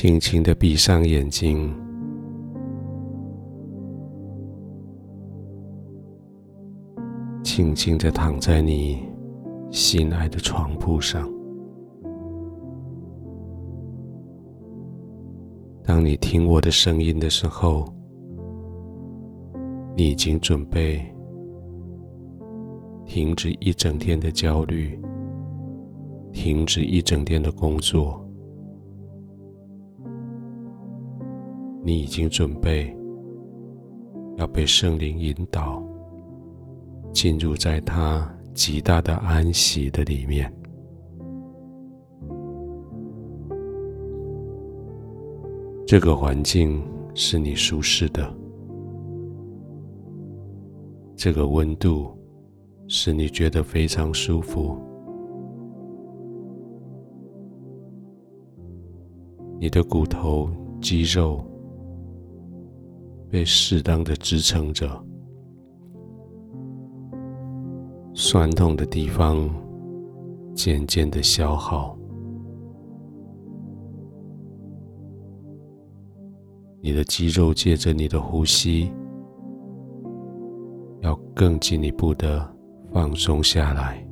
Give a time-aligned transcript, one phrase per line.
[0.00, 1.74] 轻轻的闭上眼睛，
[7.42, 9.00] 轻轻的躺在你
[9.72, 11.28] 心爱的床铺上。
[15.82, 17.92] 当你听我的声音的时候，
[19.96, 21.04] 你已经准备
[23.04, 24.96] 停止一整天的焦虑，
[26.30, 28.24] 停止一整天的工作。
[31.88, 32.94] 你已经准备
[34.36, 35.82] 要被圣灵引导，
[37.14, 40.52] 进入在他极大的安息的里面。
[45.86, 46.78] 这个环境
[47.14, 48.30] 是你舒适的。
[51.16, 52.14] 这个温度
[52.86, 54.76] 使你觉得非常舒服，
[59.58, 60.50] 你的骨头、
[60.82, 61.42] 肌肉
[63.30, 64.88] 被适当的支撑着，
[68.14, 69.48] 酸痛的地方
[70.54, 71.96] 渐渐的消耗，
[76.80, 78.92] 你的肌肉借着你的呼吸。
[81.00, 82.44] 要更进一步的
[82.92, 84.04] 放松下来，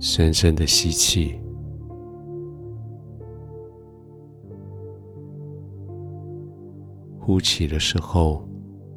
[0.00, 1.40] 深深的吸气，
[7.36, 8.48] 呼气的时候，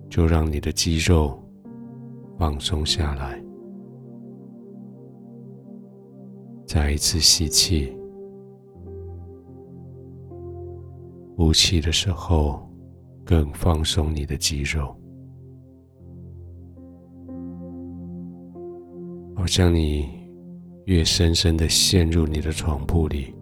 [0.10, 1.38] 就让你的肌肉
[2.38, 3.38] 放松下来。
[6.66, 7.94] 再一次吸气。
[11.36, 12.66] 呼气的时候，
[13.26, 14.96] 更放松你的肌肉，
[19.36, 20.08] 好像你
[20.86, 23.36] 越深深的陷入你的床铺里，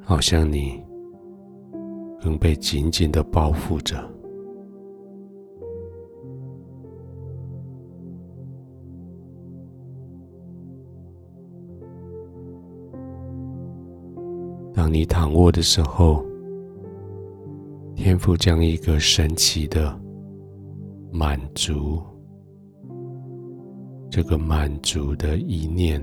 [0.00, 0.82] 好像你
[2.22, 3.96] 更被紧紧的包覆着。
[14.72, 16.24] 当你躺卧的时候，
[17.96, 19.98] 天父将一个神奇的
[21.10, 22.00] 满足，
[24.08, 26.00] 这个满足的意念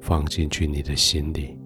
[0.00, 1.58] 放进去你的心里。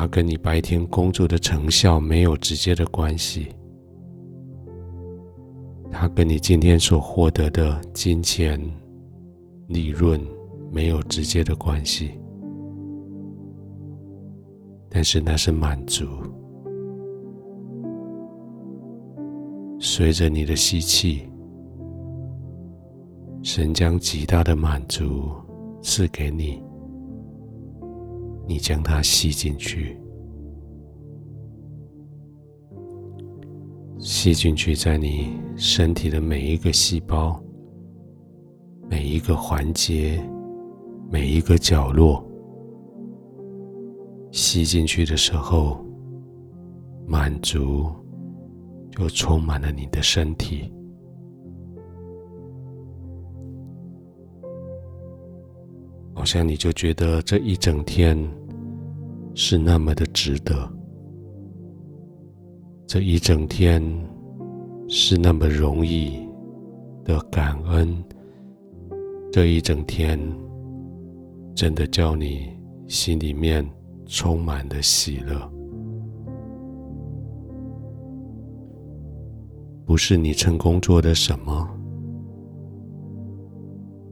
[0.00, 3.48] 它跟你白天工作的成效没有直接的关系，
[5.90, 8.60] 它跟你今天所获得的金钱、
[9.66, 10.24] 利润
[10.70, 12.12] 没有直接的关系。
[14.88, 16.06] 但是那是满足，
[19.80, 21.28] 随着你的吸气，
[23.42, 25.32] 神将极大的满足
[25.82, 26.62] 赐给你，
[28.48, 29.94] 你将它吸进去，
[33.98, 37.38] 吸进去，在你身体的每一个细胞、
[38.88, 40.18] 每一个环节、
[41.10, 42.24] 每一个角落。
[44.30, 45.84] 吸进去的时候，
[47.06, 47.86] 满足
[48.90, 50.72] 就充满了你的身体，
[56.18, 58.18] 好像你就觉得这一整天
[59.36, 60.68] 是那么的值得，
[62.88, 63.80] 这一整天
[64.88, 66.18] 是那么容易
[67.04, 68.04] 的感恩，
[69.30, 70.18] 这一整天
[71.54, 72.48] 真的叫你
[72.88, 73.64] 心里面。
[74.10, 75.38] 充满了喜乐，
[79.84, 81.68] 不是你成功做的什么，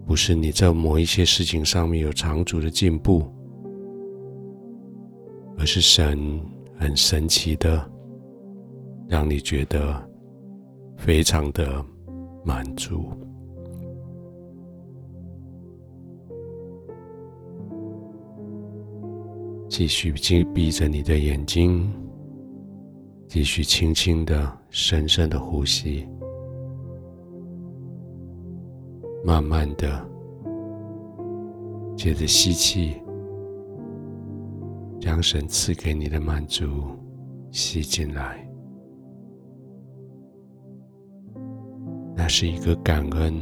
[0.06, 3.28] 不是你在某一些事情上面有长足的进步，
[5.59, 6.41] 而是神
[6.78, 7.91] 很神奇的，
[9.09, 10.08] 让你觉得
[10.97, 11.85] 非常的
[12.44, 13.05] 满足。
[19.69, 21.93] 继续紧闭着你的眼睛，
[23.26, 26.06] 继续轻轻的、深深的呼吸，
[29.26, 30.08] 慢慢的，
[31.96, 32.94] 接着吸气，
[35.00, 36.96] 将神赐给你的满足
[37.50, 38.49] 吸进来，
[42.14, 43.34] 那是一个感恩，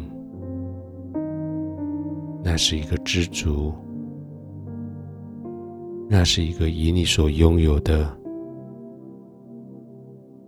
[2.42, 3.70] 那是一个知足。
[6.08, 8.10] 那是一个以你所拥有的，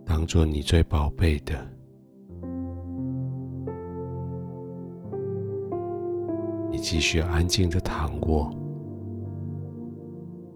[0.02, 1.54] 当做你最宝贝的，
[6.96, 8.50] 继续安静的躺卧，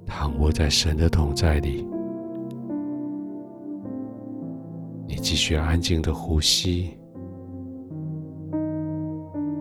[0.07, 1.87] 躺卧在神的同在里。
[5.07, 6.97] 你继续安静的呼吸，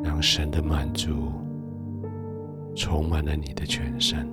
[0.02, 1.12] 让神的满足
[2.74, 4.25] 充满了你的全身。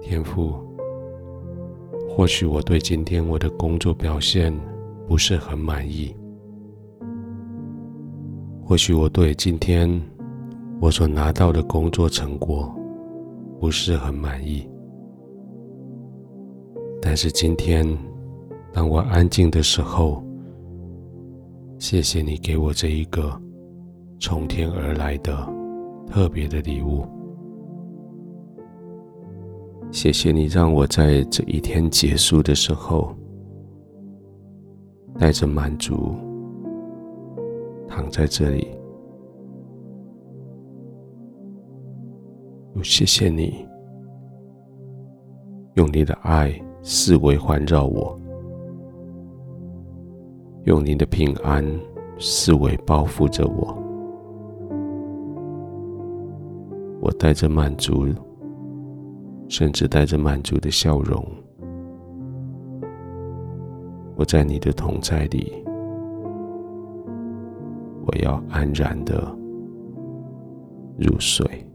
[0.00, 0.67] 天父。
[2.18, 4.52] 或许我对今天我的工作表现
[5.06, 6.12] 不是很满意，
[8.60, 9.88] 或许我对今天
[10.80, 12.74] 我所拿到的工作成果
[13.60, 14.68] 不是很满意，
[17.00, 17.86] 但是今天
[18.72, 20.20] 当我安静的时候，
[21.78, 23.40] 谢谢你给我这一个
[24.18, 25.48] 从天而来的
[26.08, 27.06] 特别的礼物。
[29.90, 33.12] 谢谢你让我在这一天结束的时候，
[35.18, 36.14] 带着满足
[37.88, 38.68] 躺在这里。
[42.76, 43.66] 又谢谢你
[45.74, 48.16] 用你的爱四围环绕我，
[50.64, 51.64] 用你的平安
[52.20, 53.76] 四围包覆着我。
[57.00, 58.06] 我带着满足。
[59.48, 61.26] 甚至带着满足的笑容，
[64.14, 65.52] 我在你的同在里，
[68.06, 69.14] 我要安然的
[70.98, 71.67] 入睡。